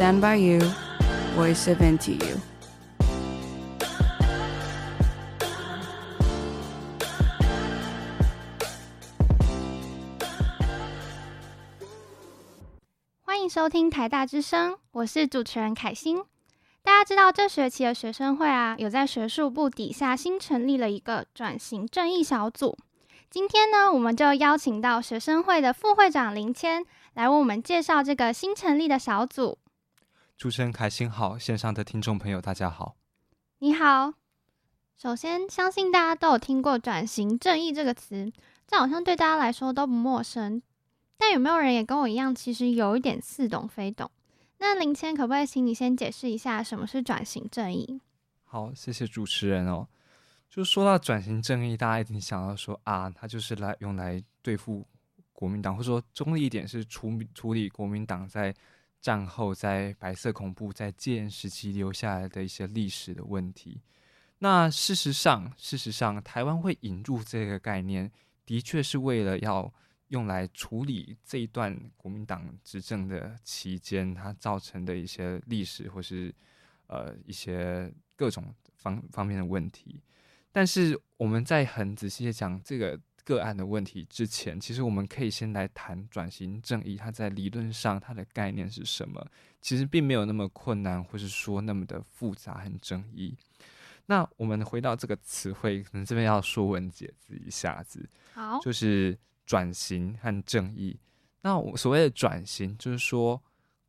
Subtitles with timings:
[0.00, 0.60] Stand by you,
[1.36, 2.38] voice of into you.。
[13.20, 16.24] 欢迎收听台大之声，我是主持人凯欣。
[16.82, 22.74] 大家知道这学期的学生会啊，有在学术部底下新成立了一个转型正义小组。
[23.28, 29.58] 今天呢，我们就邀请到学生会的副会长林谦来为我们介绍这个新成立的小组。
[30.40, 32.96] 主持人凯欣好，线上的听众朋友大家好。
[33.58, 34.14] 你好。
[34.96, 38.32] 首先，相信大家都有听过“转型正义”这个词，
[38.66, 40.62] 这好像对大家来说都不陌生。
[41.18, 44.10] 但有没有人也跟我一样，其实有一点似懂非懂？
[44.56, 48.00] 那林谦，可不可以请你先解释一下什么是转型正义？
[48.44, 49.86] 好，谢谢主持人哦。
[50.48, 54.88] 就说到转型正义，大家一定想到说啊，它就是来用来对付
[55.34, 58.54] 国民党，或者说中立一点是处处理国民党在
[59.00, 63.80] 战后在白色恐怖在戒严时期留下来的一些历史的问题。
[64.38, 68.10] 那事实上，事实上，台湾会引入这个概念，
[68.46, 69.72] 的确是为了要
[70.08, 76.34] 用来处理这一段国民党执政的期间，它造成的一些历史或是
[76.86, 80.00] 呃一些各种方方面的问题。
[80.50, 82.98] 但是我们在很仔细的讲这个
[83.30, 89.24] 个案的问题之前，其实我们可以先来谈转型正义，它在理论上它的概念是什么？
[89.60, 93.36] 其实并没有那么困难，或是说那么的复杂和争议。
[94.06, 100.98] 那我们回到这个词汇，可能这边要说文解字一下子，好，就是转型和正义。
[101.42, 103.40] 那我所谓的转型，就是说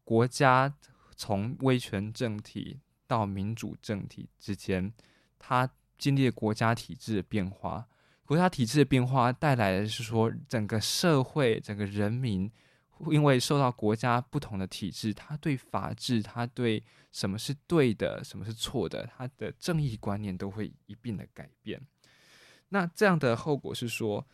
[0.03, 0.71] 国家
[1.15, 4.93] 从威权政体到民主政体之间，
[5.39, 5.67] 它。
[6.01, 7.87] 经历了国家体制的变化，
[8.25, 12.49] 国家体制的变化带来的是说，整个社会、整个人民，
[13.09, 16.81] 因为受到国家不同的体制，他对法治、他对
[17.11, 21.81] 什么是对的、什么是错的，他的正义观念都会一并的改变。
[22.69, 24.25] 那这样的后果是说，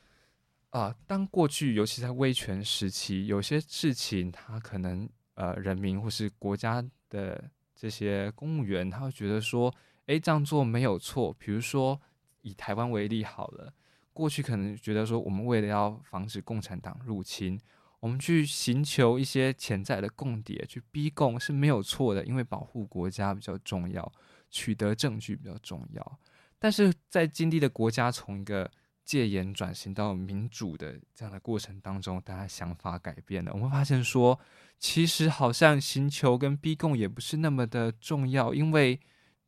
[0.70, 9.74] 啊、当过去尤其在威权时期，有些事情他可能呃，人民或是国家的这些公务员，他会觉得说。
[10.08, 11.36] 诶，这样做没有错。
[11.38, 12.00] 比如说，
[12.40, 13.74] 以台湾为例好了，
[14.18, 17.60] 过去可能觉得说，我们为了要防止共产党入侵，
[18.00, 24.12] 我们去寻求一些潜在的共谍，去逼供是没有错的，因为保护国家比较重要，
[24.50, 26.20] 取得证据比较重要。
[26.58, 28.68] 但是在经历的国家从一个
[29.06, 34.40] 戒严转型到民主的这样的过程当中，大家想法改变了，我们发现说，
[34.80, 39.00] 其实好像寻求跟逼供也不是那么的重要，因为。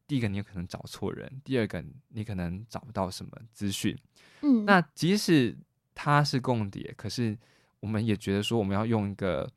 [0.10, 3.96] 第一个，你有可能找错人；第二个，你可能找不到什么资讯。
[4.42, 5.56] 嗯，那即使
[5.94, 7.38] 他是共谍，可是
[7.80, 9.48] 我们也觉得说，我们要用一个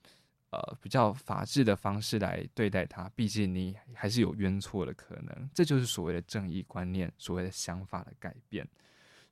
[0.51, 3.11] 呃比较法治的方式来对待他。
[3.17, 8.69] 毕竟你还是有冤错的可能，这就是所谓的正义观念，所谓的想法的改变。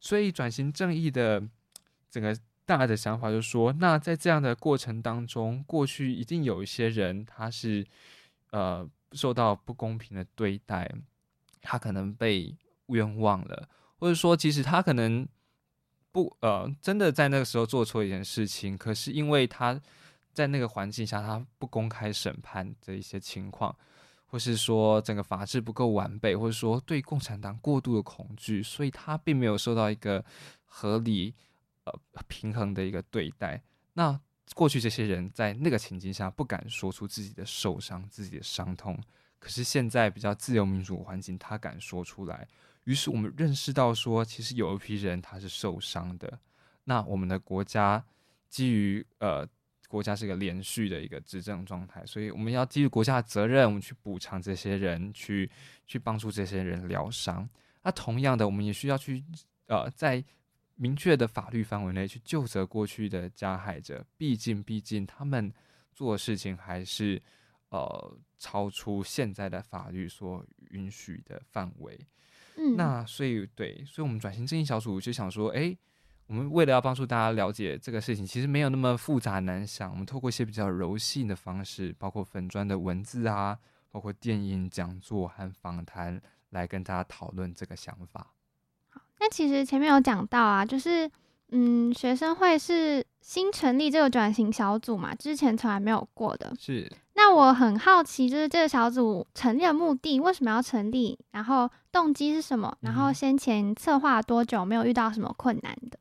[0.01, 1.47] 所以，转型正义的
[2.11, 7.87] 整个大的想法就是说，那在这样的过程当中，过去一定有一些人他是
[8.53, 10.91] 呃受到不公平的对待。
[11.61, 12.57] 他可能被
[12.87, 15.27] 冤枉了，或者说，其实他可能
[16.11, 19.81] 不呃，真的在那个时候做错一件事情，可是因为他
[20.33, 23.77] 在那个环境下，他不公开审判的一些情况，
[24.27, 30.25] 或是说整个法制不够完备，或者说对共产党过度的恐惧，所以他并没有受到一个
[30.65, 31.35] 合理
[31.85, 31.93] 呃
[32.27, 33.63] 平衡的一个对待。
[33.93, 34.19] 那
[34.55, 38.99] 过去这些人在那个情境下不敢说出自己的受伤、自己的伤痛。
[39.41, 42.47] 可是现在比较自由民主环境，他敢说出来。
[42.85, 46.39] 于是我们认识到说，其实有一批人他是受伤的。
[46.85, 48.05] 那我们的国家
[48.51, 49.49] 基于呃，
[49.89, 55.51] 国家是一个连续的一个执政状态，所以我们要基于国家的责任，我们去补偿这些人，去
[55.87, 57.49] 去帮助这些人疗伤。
[57.83, 59.25] 那同样的，我们也需要去
[59.69, 60.23] 呃，在
[60.75, 64.05] 明确的法律范围内去救责过去的加害者。
[64.19, 65.51] 毕竟，毕竟他们
[65.95, 67.23] 做事情还是。
[67.71, 72.01] 呃，超出现在的法律所允许的范围，
[72.57, 75.79] 嗯，那所以对，所以我们转型正义小组就想说，哎、欸，
[76.27, 83.59] 我们为了要帮助大家了解这个事情，其实没有那么复杂难想，我们透过一些比较柔性的方式，包括粉砖的文字啊，
[83.91, 88.33] 包括电影讲座和访谈，来跟大家讨论这个想法。
[88.89, 91.11] 好，那其实前面有讲到啊，就是
[91.51, 96.91] 嗯，学生会是新成立这个转型小组嘛，之前从来没有过的，是。
[97.23, 101.19] 那我很好奇，就是这个小组成立的目的，为什么要成立？
[101.33, 102.75] 然后动机是什么？
[102.81, 104.65] 然后先前策划多久？
[104.65, 105.99] 没有遇到什么困难的？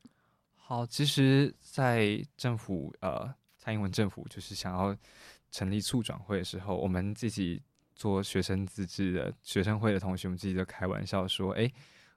[0.54, 4.96] 好，其实，在政府呃，蔡英文政府就是想要
[5.50, 7.62] 成立促转会的时候，我们自己
[7.94, 11.64] 做学生自治的学生会的同学，我们自己就开玩笑说：“哎，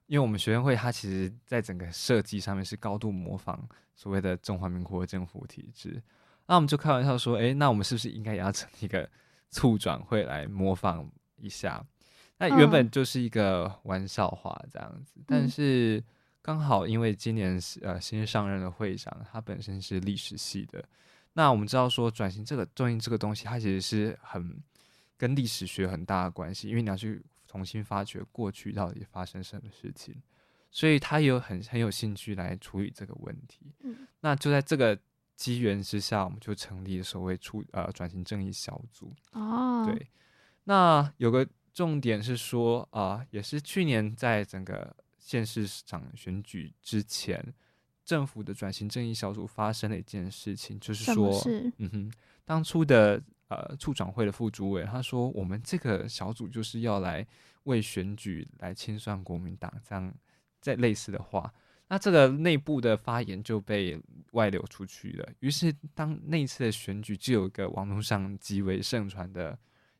[0.08, 6.02] 因为我们学生会它其实在整个设计上面是高度模仿所谓的中华民国政府体制。”
[6.54, 9.10] 那我们就开玩笑说：“哎，那我们是不是应该也要成立一个
[9.50, 11.84] 促转会来模仿一下？”
[12.38, 16.04] 那原本就是一个玩笑话这样子，嗯、但是
[16.44, 20.84] 刚好因为今年呃新上任的会长，他本身是历史系的。
[21.34, 24.62] 那我们知道说转型这个正义这个东西，它其实是很
[25.18, 30.22] 跟历史学很大的关系，因为你要去重新发掘过去到底发生什么事情，
[30.70, 33.74] 所以他也有很很有兴趣来处理这个问题。
[33.80, 34.96] 嗯，那就在这个
[35.36, 39.14] 机缘之下，我们就成立了所谓出呃转型正义小组。
[39.32, 40.08] 哦，对，
[40.66, 47.54] 那有个重点是说啊、呃，也是去年在整个县市长选举之前。
[48.06, 51.42] 政府的转型正义小组发生了一件事情，就是说，
[51.78, 52.12] 嗯哼，
[52.44, 57.26] 当初的呃处长会的副主委他说，我们这个小组就是要来
[57.64, 60.14] 为选举来清算国民党，这样
[60.60, 61.50] 在类似的话，
[61.88, 64.00] 那这个内部的发言就被
[64.32, 65.30] 外流出去了。
[65.40, 69.58] 于是，当那一次的选举就有一个网络上极为盛传的。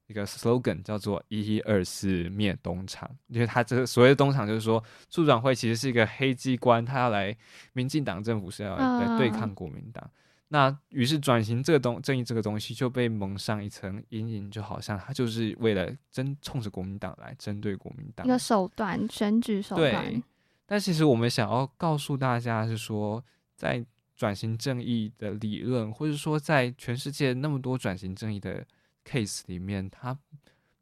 [0.08, 7.36] 一个 slogan 叫做“一一二四灭东厂”，因为他这个所谓的东厂就是说，促转会其实是一个黑机关，他要来
[7.72, 10.04] 民进党政府是要来对抗国民党。
[10.04, 10.10] Uh.
[10.50, 20.06] 那于是转型这个东正义这个东西就被蒙上一层阴影，就好像他就是为了针冲着国民党来针对国民党，一个手段，选举手段。
[20.06, 20.22] 对，
[20.66, 23.24] 但其实我们想要告诉大家是说，
[23.56, 28.66] 在转型正义的理论，或者说在全世界那么多转型正义的。
[29.06, 30.18] case 里面，它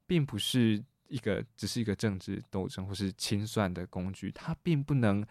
[0.06, 5.26] 并不是一个只是一个政治斗争或是清算的工具，它并不能，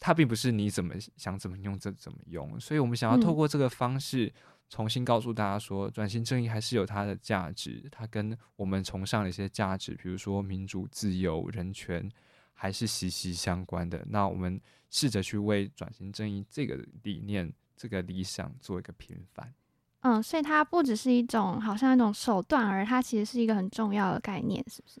[0.00, 2.58] 它并不是你怎么想怎么用就怎么用。
[2.58, 4.34] 所以我们想要透过这个方式，
[4.68, 12.10] 重新告诉大家说，转型正义还是有它的价值，它跟我们崇尚的一些价值，比如说民主、自由、人权，
[12.52, 14.04] 还是息息相关的。
[14.08, 14.60] 那我们
[14.90, 19.52] 试着去为转型正义这个理念、这个理想做一个平反。
[20.00, 25.00] 嗯，所以它不只是一种好像一种手段，而它其实是一个很重要的概念，是不是？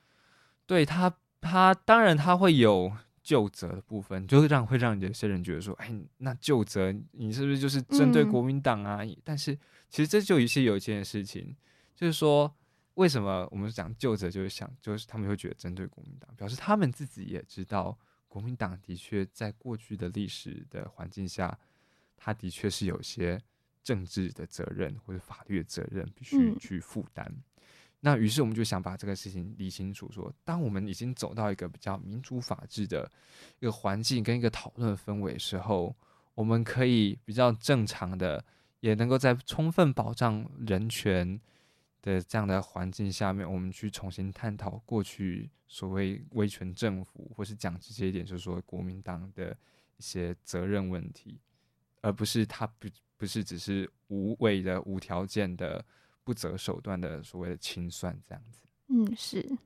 [0.64, 2.90] 对它，它当然它会有
[3.20, 9.02] 旧责的部分，就是让会让有些人觉得说，哎，那旧责你是不是就是针对国民党啊？
[9.02, 9.58] 嗯、但是
[9.90, 11.56] 其实这就有一些有一件事情，
[11.96, 12.54] 就是说
[12.94, 17.98] 为什么我们讲旧者，就是想就是他们会觉得针对国民党，表示他们自己也知道
[18.28, 21.58] 国民党的确在过去的历史的环境下，
[22.16, 23.40] 他的确是有些。
[23.84, 27.26] 政治的责任或者法律的责任必须去负担。
[27.28, 27.42] 嗯、
[27.98, 33.10] 那于是我们就想把这个事情理清楚说，说当我们已经走到一个比较民主法治的
[33.58, 35.96] 一个环境跟一个讨论氛围的时候，
[36.36, 38.44] 我们可以比较正常的，
[38.78, 41.40] 也能够在充分保障人权
[42.02, 49.56] 的这样的环境下面，我们去重新探讨过去所谓威权政府，或是讲直接一点，就是说国民党的
[49.96, 51.40] 一些责任问题，
[52.02, 52.86] 而不是他不。
[53.14, 55.84] 不是只是无谓的、无条件的、
[56.24, 58.60] 不择手段的所谓的清算这样子。
[58.88, 59.56] 嗯，是。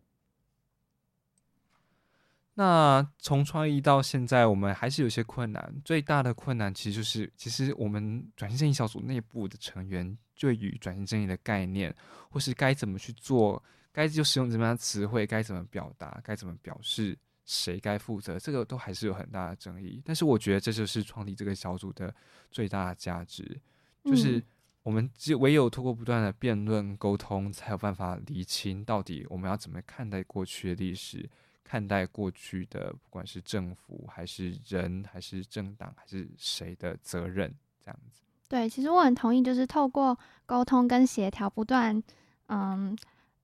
[2.53, 5.81] 那从创立到现在，我们还是有些困难。
[5.87, 11.95] 最大的困难其实就是，其实我们转型正义小组内部的成员对于转型正义的概念，
[12.31, 13.63] 或是该怎么去做，
[13.93, 17.19] 该就使用怎么样的词汇，该怎么表达，该怎么表示。
[17.49, 18.41] 谁该负责？
[18.41, 20.03] 这个都还是有很大的争议。
[20.05, 22.13] 但是我觉得这就是创立这个小组的
[22.51, 23.57] 最大的价值，
[24.03, 24.43] 就是
[24.83, 31.31] 我们只有唯有通过不断的辩论沟通，才有办法厘清到底我们要怎么看待过去的历史，
[31.63, 38.23] 看待过去的不管是政府还是人还是政党还是谁的责任，这样子。
[38.49, 42.03] 对，其实我很同意，就是透过沟通跟协调，不断
[42.49, 42.97] 嗯，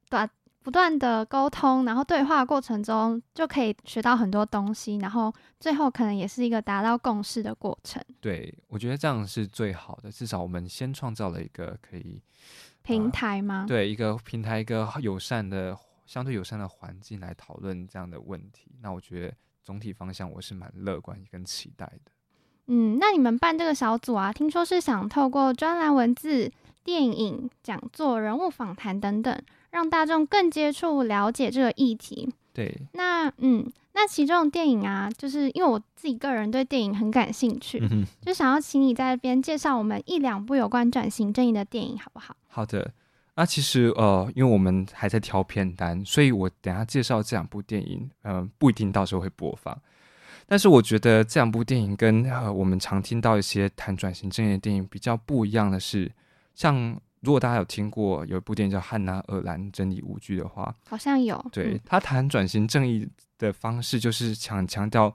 [0.09, 0.29] 短。
[0.65, 8.01] 不断的沟通，然后对话过程中就可以学到很多东西，然后最后可能也是一个达到共识的过程。
[8.21, 12.23] 对，我觉得这样是最好的，至少我们先创造了一个可以
[12.83, 13.63] 平台吗？
[13.63, 18.71] 呃，对，一个平台，一个友善的、相对友善的环境来讨论这样的问题。
[18.81, 22.13] 那我觉得总体方向我是蛮乐观跟期待的。
[22.67, 26.51] 嗯，那你们办这个小组啊，听说是想透过专栏文字、
[26.85, 29.41] 电影、讲座、人物访谈等等。
[29.73, 32.29] 让大众更接触、了解这个议题。
[32.53, 42.37] 对，那嗯，那其中的电影啊，就是因为我自己个人对电影很感兴趣，嗯、就想要请你在这边介绍我们一两部有关转型正义的电影，好不好？
[42.49, 42.93] 好的。
[43.35, 49.75] 那其实呃，因为我们还在挑片单，所以我等下介绍这两部电影，嗯、呃，不一定到时候会播放。
[50.47, 56.13] 但是我觉得这两部电影跟呃我们常听到一些谈转型正义的电影比较不一样的是，
[56.55, 57.01] 像。
[57.25, 61.41] 如果大家有听过有一部电影叫《汉娜·尔兰：真理无惧》的话，好像有。
[61.53, 63.09] 对，他谈转型正义
[63.39, 65.15] 的方式，就是强强调，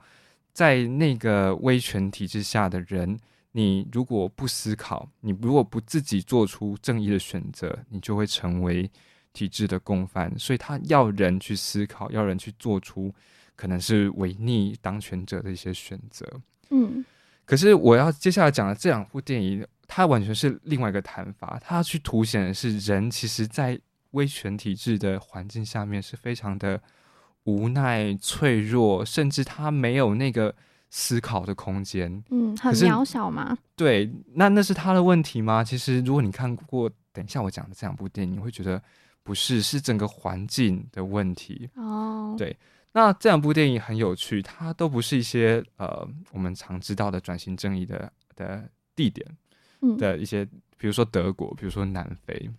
[0.54, 3.20] 在那个威权体制下的人，
[3.52, 8.90] 你如果不思考，你如果不自己做出正义的选择，你就会成为
[9.34, 10.34] 体制的共犯。
[10.40, 13.14] 所以他要人去思考，要人去做出
[13.58, 16.26] 可能是违逆当权者的一些选择。
[16.70, 17.04] 嗯。
[17.44, 21.58] 可是我要接下来讲的这两部电影，它完全是另外一个谈法。
[21.64, 23.80] 它去凸显的是人其实，在
[24.12, 26.82] 威权体制的环境下面是非常的
[27.46, 30.54] 无奈、脆弱，甚至他没有那个
[30.90, 32.22] 思考的空间。
[32.32, 33.58] 嗯，很渺小吗？
[33.78, 35.64] 对，那那是他的问题吗？
[35.64, 38.84] 其实，如果你看过，等一下我讲的这两部电影，你会觉得
[39.24, 41.70] 不是，是整个环境的问题。
[41.76, 42.54] 哦，对。
[42.98, 49.24] 那这两部电影很有趣，它都不是一些呃我们常知道的转型正义的的地点
[50.00, 50.50] 的一些，嗯、
[50.80, 52.50] 比如说德国，比如说南非，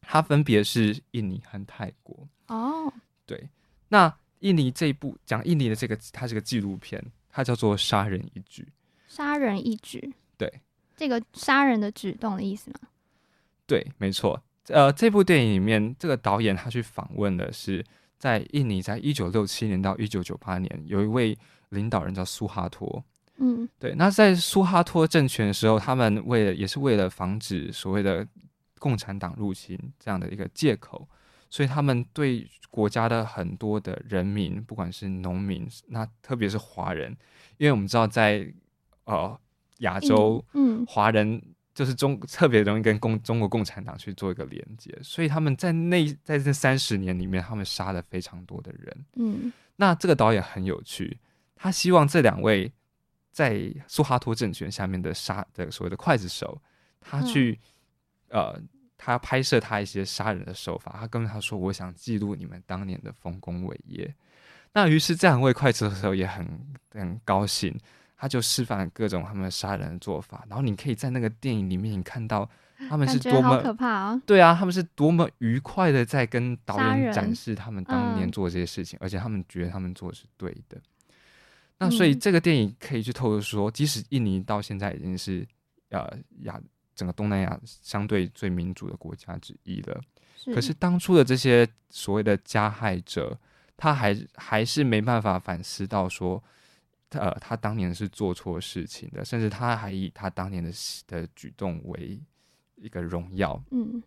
[0.00, 2.26] 它分别是印尼和泰国。
[2.48, 2.92] 哦，
[3.24, 3.48] 对，
[3.86, 8.62] 那印尼这一部讲印尼的这个，它是个纪录片，它叫做《杀人一举》。
[9.06, 10.52] 杀人一举，对，
[10.96, 12.80] 这个杀人的举动的意思吗？
[13.64, 14.42] 对，没错。
[14.66, 17.84] 呃，这部电影里面，这个导演他去访问的是。
[18.18, 21.38] 在印尼，在一九六七年到一九九八年，有一位
[21.70, 23.02] 领导人叫苏哈托。
[23.36, 23.94] 嗯，对。
[23.94, 28.26] 那在苏哈托政权的时候，他们为了也是为了防止所谓的
[28.78, 31.08] 共产党入侵这样的一个借口，
[31.48, 37.16] 所以他们对国家的很多的人民，不管是农民，那特别是华人，
[37.58, 38.52] 因为我们知道在
[39.04, 39.38] 呃
[39.78, 41.40] 亚洲，嗯，华人。
[41.78, 49.06] 就是中特别容易跟共中国共产党去做一个连接，所以他们在那在这三十年里面，他们杀了非常多的人。
[49.14, 51.20] 嗯，那这个导演很有趣，
[51.54, 52.72] 他希望这两位
[53.30, 56.60] 在苏哈托政权下面的杀的所谓的刽子手，
[57.00, 57.56] 他去、
[58.30, 58.60] 嗯、呃，
[58.96, 64.12] 他拍摄他一些杀人的手法，他跟他说：“我想记录你们当年的丰功伟业。”
[64.74, 66.44] 那于是这两位刽子手也很
[66.90, 67.78] 很高兴。
[68.20, 72.50] 他就示范各种他们杀人的做法，然后你可以在那个电影里面你看到
[72.88, 74.20] 他们是多么可怕哦。
[74.26, 80.76] 对啊，他们是多么愉快的在跟导演展示他们当年做这些事情，而且他们觉得他们做的是对的。
[81.78, 85.46] 那所以这个电影可以去透露说，即使印尼到现在已经是
[85.90, 86.60] 呃亚
[86.96, 90.00] 整个东南亚相对最民主的国家之一了，
[90.52, 93.38] 可是当初的这些所谓的加害者，
[93.76, 96.42] 他还还是没办法反思到说。
[97.12, 100.70] 呃，他当年是做错事情的，甚至他还以他当年的
[101.06, 102.20] 的举动为
[102.76, 103.58] 一个荣耀。
[103.70, 104.02] 嗯，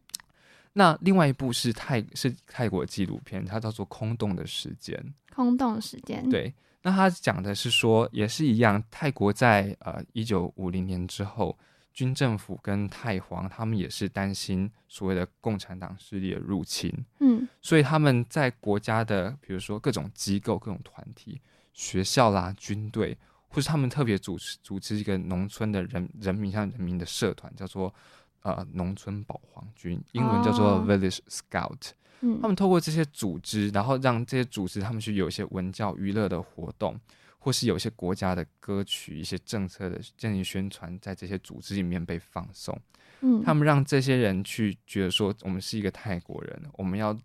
[0.73, 4.95] 那另外一部是泰是泰国纪录片，它叫做《空洞的时间》。
[5.35, 6.29] 空洞时间。
[6.29, 6.53] 对，
[6.83, 11.57] 那他讲的是说，也是一样，泰国在呃一九五零年之后，
[11.91, 16.93] 军政府跟泰皇他们也是担心所谓的共产党势力的入侵。
[17.19, 21.41] 嗯，所以他们在国家的比如说各种机构、各种团体。
[21.73, 27.93] 学校啦，军队，或是他们特别组织组织一个农村的人人民像人民的社团，叫做
[28.41, 31.91] 呃农村保皇军，英文叫做 Village Scout。
[32.21, 36.99] 嗯，他们透过这些组织，然后让这些组织他们去有一些文教娱乐的活动，
[37.39, 42.79] 或是有一些国家的歌曲、一些政策的进行宣传，在这些组织里面被放送。
[43.21, 47.17] 嗯，他们让这些人去觉得说，我们是一个泰国人，我们要。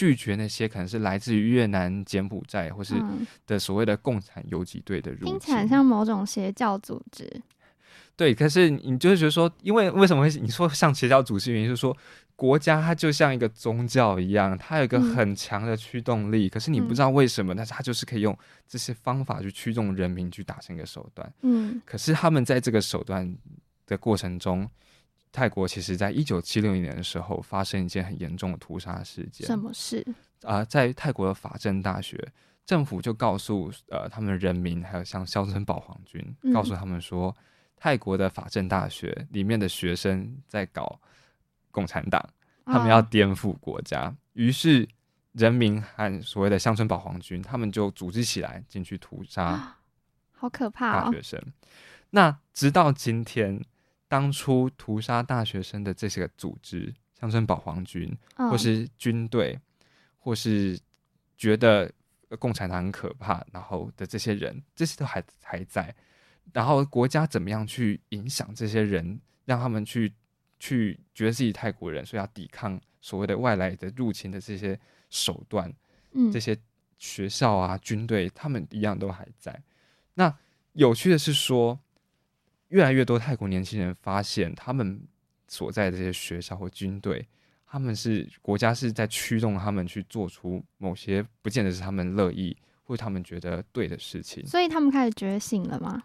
[0.00, 2.94] 拒绝那些可能是来自于越南、柬埔寨或是
[3.46, 7.30] 的所谓的共产游击队的入侵，听起来像某种邪教组织。
[8.16, 11.52] 对，可是你就是觉得说，因为为什么会你说像邪教组织？
[11.52, 11.94] 原因就是说，
[12.34, 16.46] 国家它就像一个宗教一样，它有一个很强的驱动力。
[16.46, 18.34] 嗯、可是你不知道为什么，但是它就是可以用
[18.66, 21.30] 这些方法去驱动人民去达成一个手段。
[21.42, 23.36] 嗯，可是他们在这个手段
[23.86, 24.66] 的过程中。
[25.32, 29.46] 泰国其实，在一九七六年的时候，发生一件很严重的屠杀事件。
[29.46, 30.04] 什么事？
[30.42, 32.32] 啊、呃，在泰国的法政大学，
[32.66, 37.36] 政府就告诉呃他们人民，还有像乡村保皇军，嗯、告诉他们说，
[37.76, 41.00] 泰国的法政大学里面的学生在搞
[41.70, 42.28] 共产党，
[42.64, 44.06] 他们要颠覆国家。
[44.06, 44.88] 哦、于是，
[45.32, 49.76] 人民和所谓的乡村保皇军，他们就组织起来进去屠杀，
[50.32, 51.04] 好可怕！
[51.04, 51.40] 大学生。
[52.10, 53.64] 那直到今天。
[54.10, 59.56] 当初屠杀大学生的这些个组织，乡村保皇军，或是军队，
[60.18, 60.76] 或是
[61.38, 61.88] 觉得
[62.40, 65.94] 共产党很可怕，然后的这些人，这些都还还在。
[66.52, 70.12] 然后国家怎么样去影响这些人，让他们去
[70.58, 74.76] 去觉得自己泰国人，所以要抵抗所谓的外来的入侵的这些
[75.08, 75.72] 手段，
[76.10, 76.58] 嗯，这些
[76.98, 79.62] 学校啊、军队，他们一样都还在。
[80.14, 80.36] 那
[80.72, 81.78] 有趣的是说。
[82.70, 85.00] 越来越多泰国年轻人发现，他们
[85.46, 87.24] 所在的这些学校或军队，
[87.66, 94.44] 他们是国家是在驱动他们去做出某些不见得是他们乐意或他们觉得对的事情。
[94.46, 96.02] 所以他们开始觉醒了吗？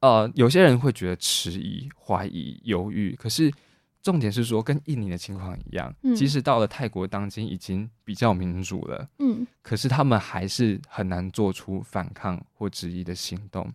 [0.00, 3.52] 呃，有些人会觉得迟疑、怀疑、犹豫，可是。
[4.00, 13.70] 重点是说，跟印尼的情况一样，嗯、即使到了泰国，当今已经比较民主了，嗯，可是他们还是很难做出反抗或质疑的行动。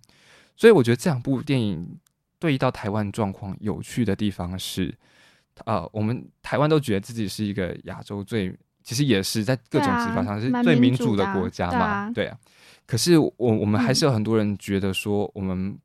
[0.55, 1.99] 所以，我觉得这两部电影
[2.39, 4.93] 对应到台湾状况有趣的地方是，
[5.65, 12.27] 呃，我们台湾都觉得自己是一个亚洲最，其实也是在各种指法上是最民主的国家嘛，对啊。
[12.27, 12.39] 对啊，
[12.85, 15.77] 可是我我们还是有很多人觉得说我们。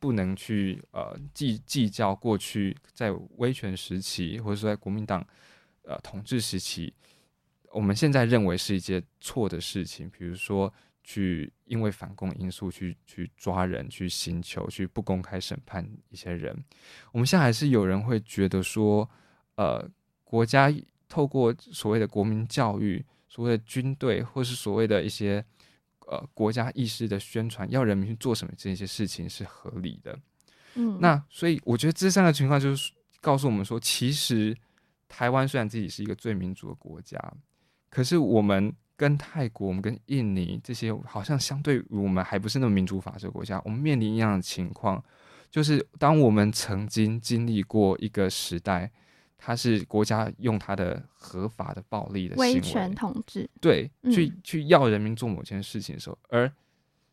[0.00, 5.26] 不能去呃计计较过去在威权时期，或者说在国民党
[5.82, 6.94] 呃统治时期，
[7.72, 10.72] 我们现在认为是一件错的事情，比如说
[11.08, 16.54] 去因为反共因素去去抓人、去刑求、去不公开审判一些人。
[17.12, 19.08] 我们现在还是有人会觉得说，
[19.54, 19.88] 呃，
[20.22, 20.70] 国家
[21.08, 25.42] 透过所谓的国民教育、所谓的军队，或是所谓的一些。
[26.10, 30.18] 呃，国家意识的宣传，要人民去做什么这些事情是合理的。
[30.72, 34.56] 嗯，那所以我觉得这三个情况就是告诉我们说，其实
[35.06, 37.22] 台湾虽然自己是一个最民主的国家，
[37.90, 45.02] 可是我们跟泰国、我们跟印尼这些好像相对于我们还不是那么民主法治的国家，我们面临一样的情况，
[45.50, 48.90] 就是当我们曾经经历过一个时代。
[49.40, 56.52] 它是国家用它的合法的暴力的威权统治，对，去去要人民做某件事情的时候，而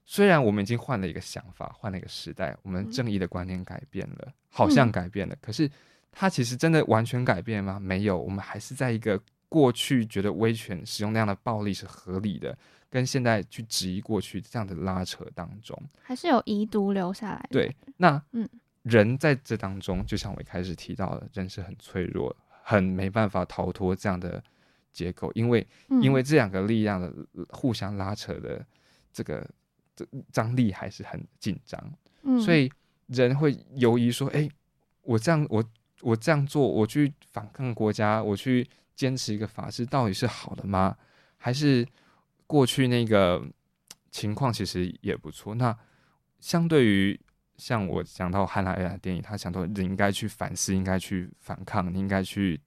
[0.05, 5.69] 虽然我们已经换了一个想法，换了一个时代，我们正义的观念改变了，好像改变了，可是
[6.11, 7.79] 它其实真的完全改变吗？
[7.79, 9.21] 没有，我们还是在一个
[9.55, 12.57] 过去觉得威权使用那样的暴力是合理的，
[12.89, 17.47] 跟现在去质疑过去这样的拉扯当中，还是有遗毒留下来。
[17.49, 18.49] 对，那嗯。
[18.83, 24.43] 人在这当中，就像我一开始提到的，人是很脆弱，很没办法逃脱这样的
[24.93, 27.11] 结构，因为、嗯、因为这两个力量的
[27.49, 28.63] 互相拉扯的
[29.11, 29.43] 这个
[29.95, 32.71] 这张力还是很紧张，嗯、所以
[33.07, 34.51] 人会犹豫说：“哎、欸，
[35.01, 35.63] 我这样我
[36.01, 40.95] 我这样做，我去反抗国家，我去坚持一个法治，到底是好的吗？
[41.37, 41.87] 还是
[42.47, 43.45] 过去那个
[44.11, 45.53] 情况其实也不错？
[45.55, 45.77] 那
[46.39, 47.19] 相对于。”
[47.57, 52.59] 像我讲到汉娜·艾拉电影，他讲到你应该去反思，应该去反抗，你应该去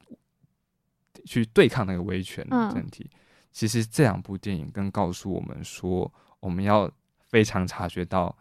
[1.27, 3.05] 去对抗那个威权的问题。
[3.12, 3.21] 嗯、
[3.53, 6.11] 其实这两部电影更告诉我们说，
[6.41, 6.91] 我们要
[7.29, 8.35] 非常察觉到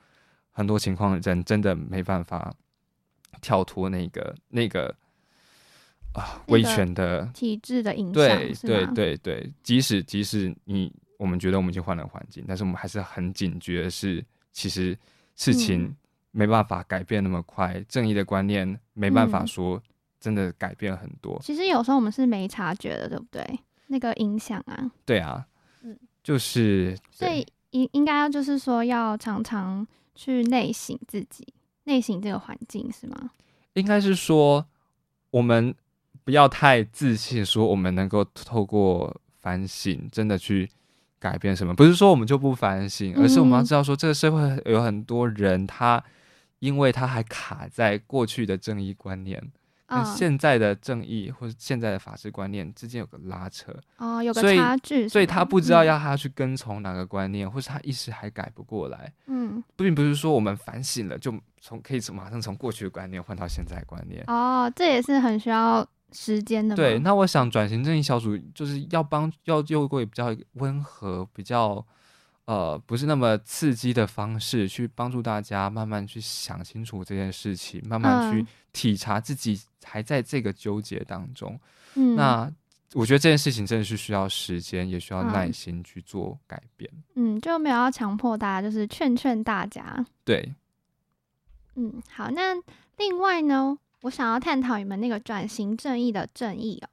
[0.51, 2.55] 很多情况，人真的没办法
[3.41, 4.95] 跳脱那个那个
[6.17, 8.13] 啊威权的体制的影响。
[8.13, 14.97] 对对对对，即使即使你我们觉得我们已经换了环境，但是我们还是很警觉的是，其实
[15.35, 15.95] 事情、嗯。
[16.31, 19.81] 没办法改变那么快，正义的观念没办法说
[20.19, 21.33] 真的改变很多。
[21.37, 23.59] 嗯，其实有时候我们是没察觉的，对不对？
[23.87, 25.47] 那个影响啊，对啊，
[25.81, 31.47] 嗯，就是所以应应该就是说要常常去内省自己，
[31.85, 33.31] 内省这个环境是吗？
[33.73, 34.63] 应该是说
[35.31, 35.73] 我们
[36.27, 40.69] 不要太自信，说我们能够透过反省真的去。
[41.19, 41.73] 改变什么？
[41.73, 46.01] 不是说我们就不反省，而是我们要知道说，这个社会有很多人，他
[46.59, 49.41] 因为他还卡在过去的正义观念，
[49.87, 59.11] 跟现在的正义或者现在的法治观念之间有个拉扯哦，有个差距，所以他不知道要他去跟从哪个观念，或是他一时还改不过来。
[59.25, 64.23] 嗯，并不是说我们反省了就从可以从马上从过去的观念换到现在的观念。
[64.27, 65.83] 哦，这也是很需要。
[66.13, 71.85] 时间的对，那我想转型正义小组就是要帮要用过比较温和、比较
[72.45, 81.59] 呃不是那么刺激的方式，去帮助大家慢慢去想清楚这件事情，慢慢去体察自己还在这个纠结当中。
[81.95, 82.49] 嗯，那
[82.93, 86.89] 我觉得这件事情真的是需要时间，也需要耐心去做改变。
[87.15, 90.05] 嗯，就没有要强迫大家，就是劝劝大家。
[90.23, 90.55] 对，
[91.75, 92.55] 嗯，好，那
[92.95, 93.77] 另外呢？
[94.01, 96.87] 我想要探讨你们那个转型正义的正义哦，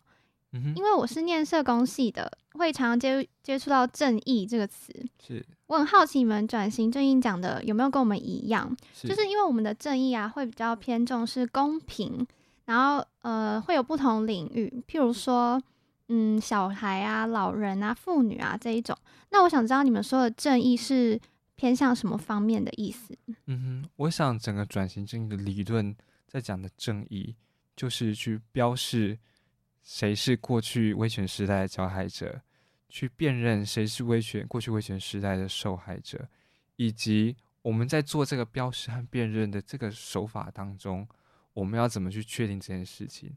[0.74, 4.92] 因为我是念社工系的，会常常接接触到正义这个词。
[5.24, 8.74] 是，我很好奇你们转型正义讲的有没有跟我们一样？
[8.94, 12.26] 是，就是因为我们的正义啊，会比较偏重是公平，
[12.64, 15.60] 然后呃，会有不同领域，譬如说，
[16.08, 18.96] 嗯，小孩啊、老人啊、妇女啊这一种。
[19.30, 21.20] 那我想知道你们说的正义是
[21.54, 23.14] 偏向什么方面的意思？
[23.46, 25.94] 嗯哼，我想整个转型正义的理论。
[26.34, 27.36] 在讲的正义，
[27.76, 29.16] 就是去标示
[29.84, 32.42] 谁是过去威权时代的加害者，
[32.88, 36.28] 去辨认谁是威权过去威权时代的受害者，
[36.74, 41.06] 以及我们在做这个标识和辨认的这个手法当中，
[41.52, 43.32] 我们要怎么去确定这件事情？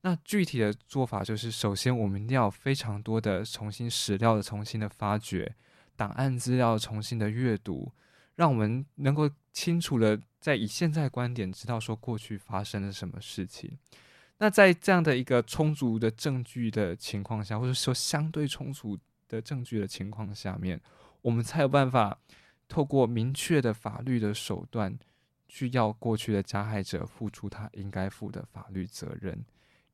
[0.00, 5.54] 那具体的做法就是，首先我们一定要非常多的重新史料的重新的发掘，
[5.94, 7.92] 档案资料重新的阅读，
[8.34, 13.78] 让我们能够清楚的在以现在观点知道说过去发生了什么事情。
[14.38, 20.80] 那在这样的一个充足的证据的情况下，或者说相对充足的证据的情况下面，
[21.22, 22.18] 我们才有办法
[22.66, 24.98] 透过明确的法律的手段，
[25.48, 29.44] 去要过去的加害者付出他应该负的法律责任。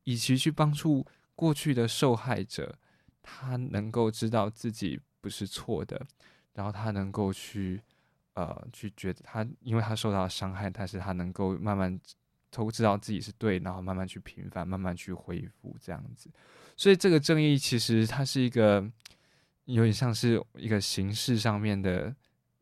[0.04, 2.78] 以及去帮助过去的受害者，
[3.22, 6.06] 他能够知道自己不是错的，
[6.54, 7.82] 然后他能够去
[8.38, 11.98] 呃去觉得他，因为他受到伤害，但是他能够慢慢
[12.50, 16.30] 都知道自己是对，然后慢慢去平反，慢慢去恢复这样子。
[16.76, 18.88] 所以这个正义其实它是一个
[19.64, 22.14] 有点像是一个形式上面的，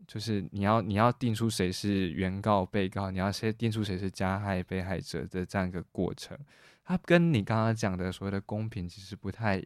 [0.06, 6.38] 就是你要你要定出谁是原告、被告，你要先定出谁是加害被害者的这样一个过程。
[6.84, 9.62] 它跟你刚刚讲的所谓的公平其实不太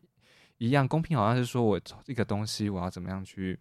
[0.58, 0.88] 一样。
[0.88, 3.56] 公平好像是说我一个东西我要怎么样去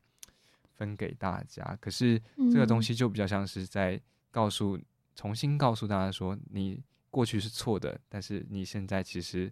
[0.80, 2.20] 分给大家，可是
[2.52, 9.52] 这个东西就比较像是在告诉、嗯、重新告诉大家说，你过去是错的，但是你现在其实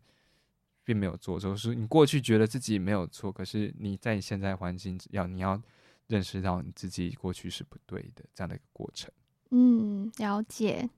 [0.83, 1.51] 并没有做错。
[1.51, 5.61] 就是你过去觉得自己没有错，可是你在你现在环境要你要
[6.07, 9.11] 认识到你自己过去是不对的这样的一个过程。
[9.51, 10.89] 嗯，了解。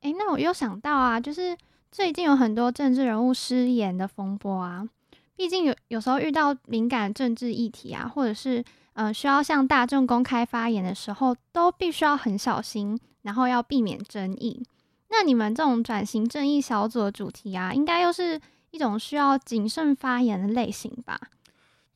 [0.00, 1.56] 诶，那我又想到啊，就是。
[1.92, 4.88] 最近有很多政治人物失言的风波啊，
[5.34, 14.62] 毕竟有有时候遇到敏感政治议题啊，或者是呃需要向大众公开发言的时候，都必须要很小心，然后要避免争议。
[15.08, 21.20] 那你们这种转型正义小组的主题啊，应该又是一种需要谨慎发言的类型吧？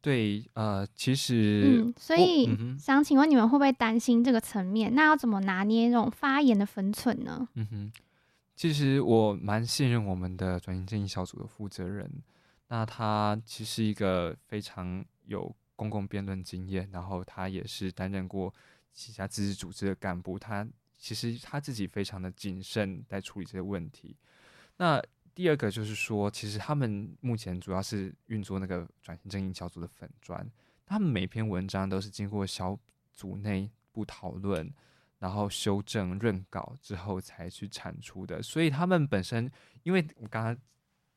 [0.00, 2.46] 对，呃，其实，嗯，所以
[2.78, 4.94] 想请问你们会不会担心这个层面？
[4.94, 7.48] 那要怎么拿捏这种发言的分寸呢？
[7.54, 7.92] 嗯哼。
[8.56, 12.08] 其实我蛮信任我们的转型正义小组的负责人，
[12.68, 18.52] 那他其实一个非常有公共辩论经验，然后他也是担任过
[18.92, 20.66] 其他自治组织的干部，他
[20.98, 24.16] 其实他自己非常的谨慎在处理这些问题。
[24.76, 25.02] 那
[25.34, 30.48] 第二个就是说，其实他们目前主要是运作那个转型正义小组的粉专，
[30.86, 32.78] 他们每篇文章都是经过小
[33.12, 34.72] 组内部讨论。
[35.20, 39.50] 然后修正润稿之后才去产出的，所以他们本身，
[39.82, 40.54] 因为我刚刚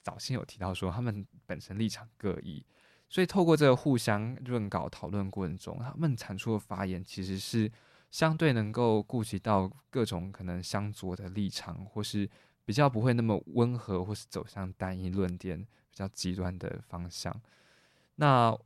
[0.02, 2.66] 早先有提到说，他们本身立场各异，
[3.10, 7.72] 所以透过这个互相润稿讨论过程中，他们产出的发言其实是
[8.12, 12.30] 相对能够顾及到各种可能相左的立场，或是
[12.66, 17.34] 比较不会那么温和，或是走向单一论点比较极端的方向。
[18.16, 18.58] 那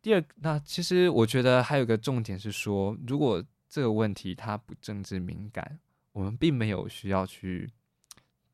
[0.00, 5.78] 第二，那其实我觉得还有个重点是说，如果这个问题它不政治敏感，
[6.12, 7.70] 我们并没有需要去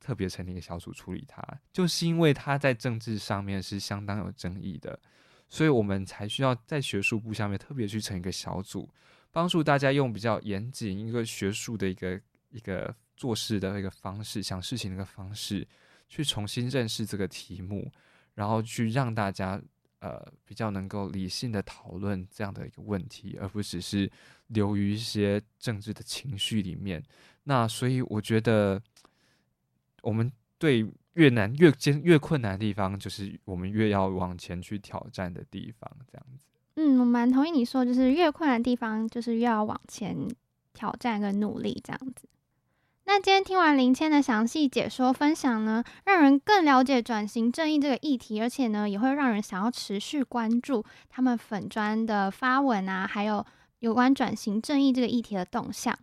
[0.08, 4.98] 特别成立一个小组处理它，就是因为它在政治上面是相当有争议的，
[5.50, 8.88] 所以我们才需要在学术部下面特别去成一个小组，
[9.30, 12.18] 帮助大家用比较严谨一个学术的一个
[12.48, 15.68] 一个做事的一个方式，想事情的一个方式，
[16.08, 17.92] 去重新认识这个题目，
[18.34, 19.60] 然后去让大家。
[20.00, 24.08] 呃，比较能够理性的讨论这样的一个问题，而不只是
[24.46, 27.02] 流于一些政治的情绪里面。
[27.42, 28.80] 那所以我觉得，
[30.02, 35.90] 我们对越难越艰越困难的地方，就是我们越要往前去挑战的地方。
[36.11, 36.46] 这样子。
[36.76, 40.16] 嗯，我蛮同意你说，就是越困难的地方，就是越要往前
[40.72, 42.28] 挑战跟努力这样子。
[43.04, 53.44] 那今天听完林谦的详细解说分享呢，让人更了解转型正义这个议题，而且呢，也会让人想要持续关注他们粉砖的发文啊，还有
[53.78, 55.98] 有关转型正义这个议题的动向。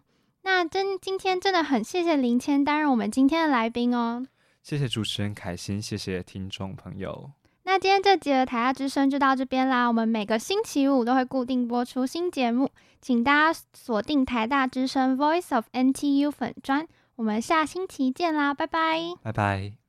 [0.45, 4.23] 那真今天真的很谢谢林谦担任我们今天的来宾哦。
[4.61, 7.31] 谢谢主持人凯欣，谢谢听众朋友。
[7.63, 9.87] 那今天这集的台大之声就到这边啦。
[9.87, 12.69] 我们每个星期五都会固定播出新节目，
[13.01, 16.87] 请大家锁定台大之声 Voice of NTU 粉专。
[17.15, 19.84] 我们下星期见啦，拜拜，拜拜。